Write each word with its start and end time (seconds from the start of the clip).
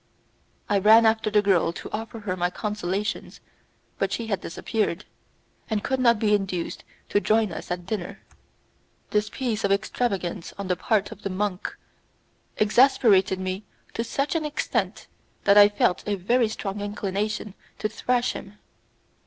I 0.67 0.79
ran 0.79 1.05
after 1.05 1.29
the 1.29 1.43
girl 1.43 1.71
to 1.73 1.91
offer 1.91 2.21
her 2.21 2.35
my 2.35 2.49
consolations, 2.49 3.39
but 3.99 4.11
she 4.11 4.25
had 4.25 4.41
disappeared, 4.41 5.05
and 5.69 5.83
could 5.83 5.99
not 5.99 6.17
be 6.17 6.33
induced 6.33 6.83
to 7.09 7.19
join 7.21 7.51
us 7.51 7.69
at 7.69 7.85
dinner. 7.85 8.19
This 9.11 9.29
piece 9.29 9.63
of 9.63 9.71
extravagance 9.71 10.55
on 10.57 10.69
the 10.69 10.75
part 10.75 11.11
of 11.11 11.21
the 11.21 11.29
monk 11.29 11.75
exasperated 12.57 13.39
me 13.39 13.63
to 13.93 14.03
such 14.03 14.33
an 14.33 14.43
extent 14.43 15.05
that 15.43 15.55
I 15.55 15.69
felt 15.69 16.03
a 16.07 16.15
very 16.15 16.47
strong 16.49 16.81
inclination 16.81 17.53
to 17.77 17.87
thrash 17.87 18.33
him. 18.33 18.57